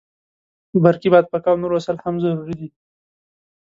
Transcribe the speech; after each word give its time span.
برقي 0.83 1.09
بادپکه 1.13 1.47
او 1.51 1.57
نور 1.61 1.71
وسایل 1.75 1.97
هم 2.03 2.15
ضروري 2.23 2.55
دي. 2.59 2.69